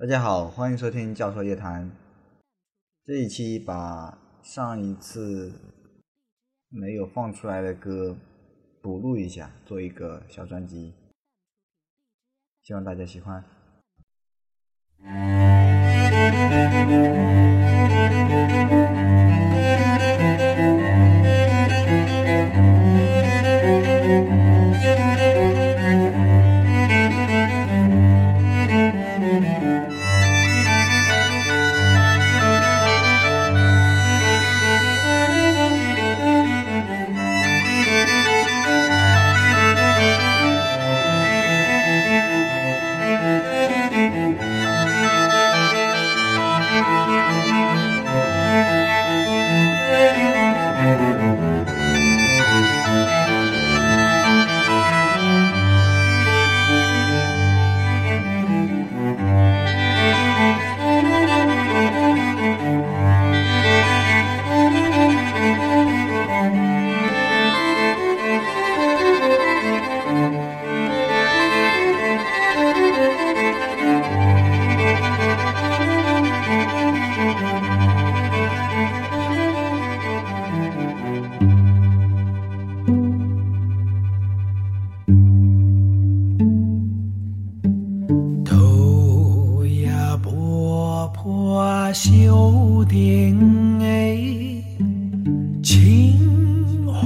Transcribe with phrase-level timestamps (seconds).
[0.00, 1.90] 大家好，欢迎收听教授夜谈。
[3.04, 5.52] 这一期把上一次
[6.70, 8.16] 没有放出来的歌
[8.80, 10.94] 补录一下，做一个小专辑，
[12.62, 13.44] 希望大家喜欢。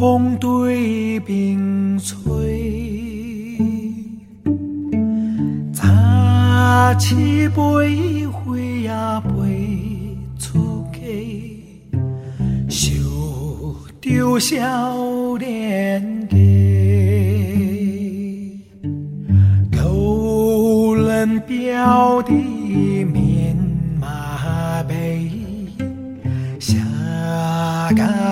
[0.04, 3.56] 风对冰吹，
[5.72, 5.82] 早
[6.98, 8.90] 起飞花也
[9.30, 11.64] 飞出去，
[12.68, 12.92] 绣
[14.02, 16.36] 着少年家。
[19.82, 22.43] 狗人标的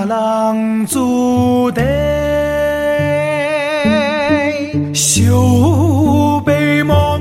[0.08, 1.82] 人住的，
[4.94, 5.20] 小
[6.44, 7.20] 白梦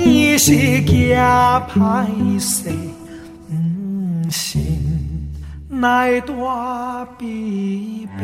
[0.00, 2.06] 已是假歹
[2.38, 2.70] 势，
[3.48, 4.60] 不信
[5.68, 7.26] 乃大悲
[8.18, 8.22] 悲。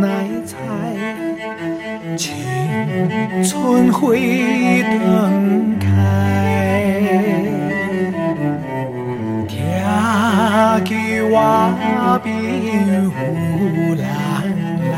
[0.00, 0.06] 来
[0.46, 0.56] 采，
[2.16, 2.34] 青
[3.44, 5.86] 春会灯开。
[9.48, 9.58] 听
[10.84, 10.96] 见
[11.30, 11.34] 我
[12.22, 12.26] 比
[12.90, 12.98] 有
[13.94, 14.02] 人
[14.90, 14.94] 来，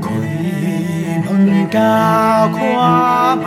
[0.00, 0.04] 开
[1.24, 1.28] 门
[1.70, 1.74] 甲
[2.52, 2.56] 看
[3.38, 3.42] 卖。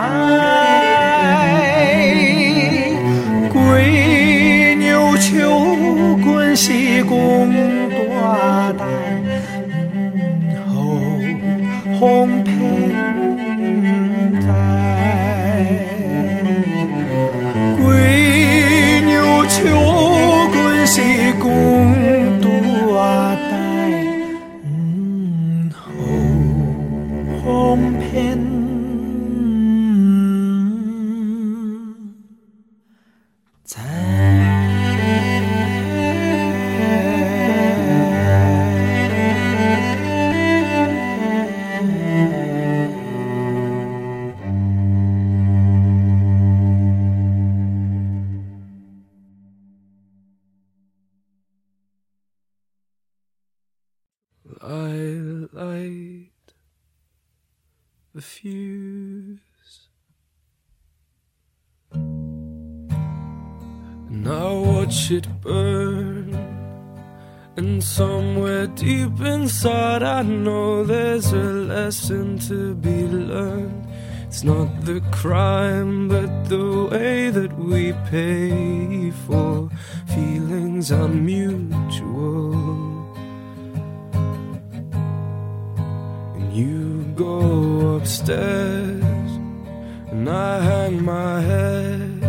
[3.52, 3.56] 鬼
[4.76, 4.86] 牛
[5.18, 5.26] 秋
[6.24, 6.26] 棍
[6.56, 6.66] 是
[7.04, 7.12] 公
[7.90, 9.07] 大胆，后
[12.00, 13.97] 烘焙
[58.28, 59.88] 来来 the fuse.
[64.10, 66.34] And I watch it burn.
[67.56, 73.86] And somewhere deep inside, I know there's a lesson to be learned.
[74.26, 79.70] It's not the crime, but the way that we pay for
[80.06, 82.54] feelings unmutual.
[86.36, 87.47] And you go
[87.98, 89.30] upstairs,
[90.12, 92.28] and I hang my head.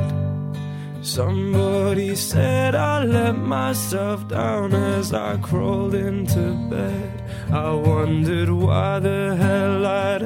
[1.01, 7.23] Somebody said I let myself down as I crawled into bed.
[7.51, 10.21] I wondered why the hell I'd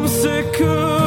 [0.00, 0.99] I'm sick of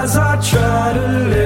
[0.00, 1.37] lies I try to live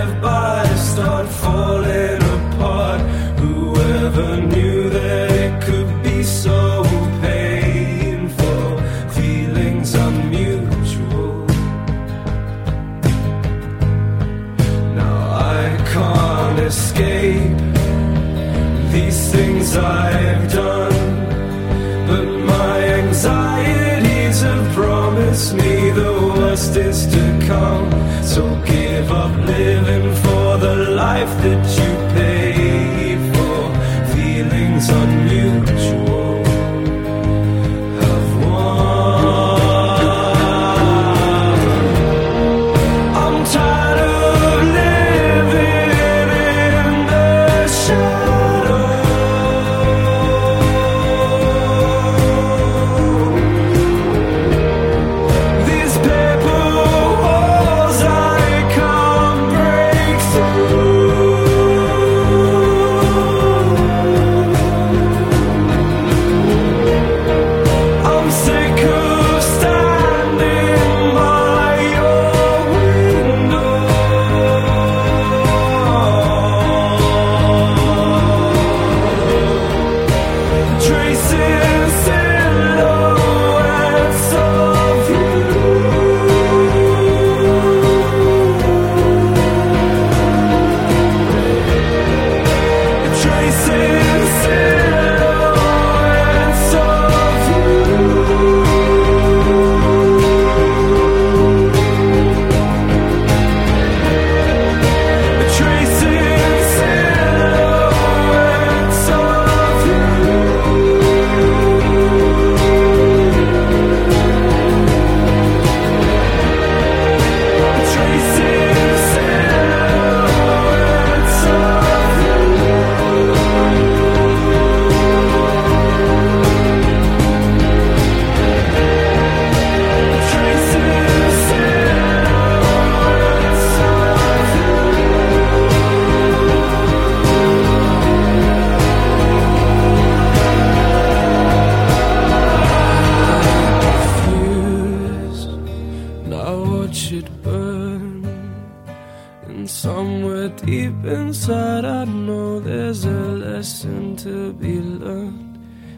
[31.24, 31.91] life that you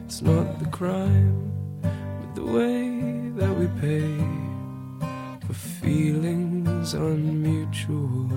[0.07, 4.19] It's not the crime, but the way that we pay
[5.47, 8.31] for feelings unmutual.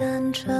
[0.00, 0.59] 单车，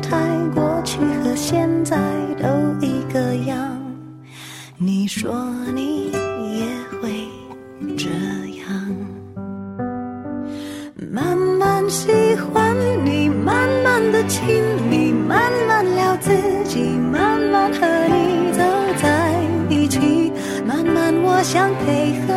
[5.21, 5.31] 说
[5.75, 6.65] 你也
[6.99, 7.29] 会
[7.95, 8.09] 这
[8.57, 8.67] 样，
[11.11, 12.75] 慢慢喜欢
[13.05, 16.31] 你，慢慢的亲密，慢慢聊自
[16.65, 18.63] 己，慢慢和你走
[18.99, 19.35] 在
[19.69, 20.31] 一起，
[20.65, 22.30] 慢慢我想配合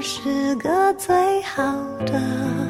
[0.00, 1.62] 是个最好
[2.04, 2.65] 的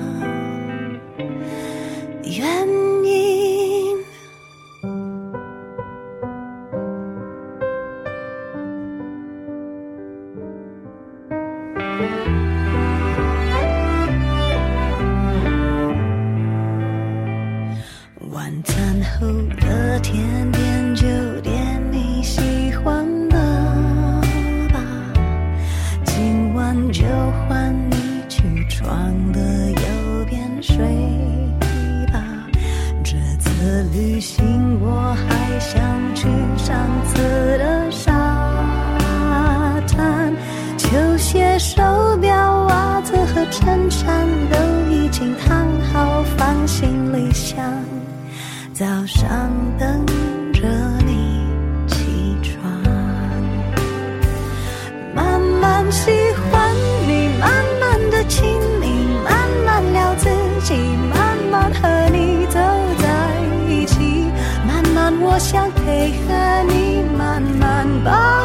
[60.75, 62.58] 慢慢和你走
[62.99, 63.06] 在
[63.68, 64.26] 一起，
[64.66, 66.35] 慢慢我想配合
[66.68, 68.36] 你，慢慢把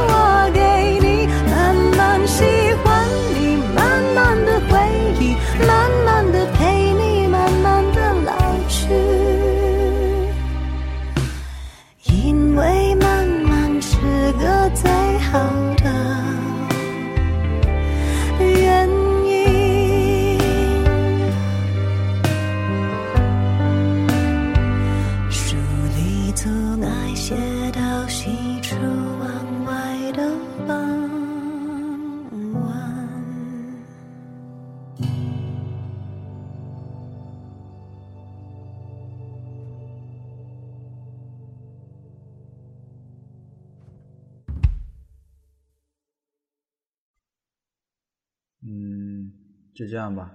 [49.74, 50.32] 就这样吧，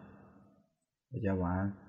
[1.13, 1.86] 大家晚安。